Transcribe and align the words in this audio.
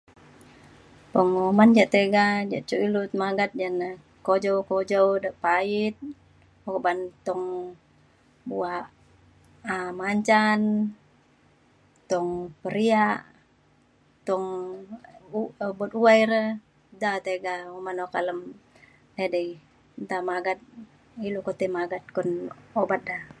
penguman 1.13 1.69
ja 1.79 1.85
tiga 1.95 2.25
ja 2.51 2.59
cuk 2.67 2.81
ilu 2.85 3.01
magat 3.21 3.51
ja 3.61 3.67
na 3.79 3.89
kujau 4.25 4.55
kujau 4.69 5.05
de 5.23 5.29
pait 5.43 5.95
uban 6.75 6.99
tung 7.25 7.45
buak 8.49 8.85
um 9.73 9.89
manjan 9.99 10.61
tung 12.09 12.29
peria 12.61 13.05
tung 14.27 14.45
be- 15.77 15.99
wai 16.05 16.21
re. 16.31 16.43
da 17.01 17.11
tega 17.25 17.55
uman 17.77 17.97
kalem 18.13 18.39
edei 19.25 19.49
nta 20.03 20.17
magat 20.29 20.59
ilu 21.27 21.39
ke 21.45 21.51
tai 21.59 21.69
magat 21.77 22.03
kun 22.15 22.29
ubat 22.83 23.01
da. 23.09 23.17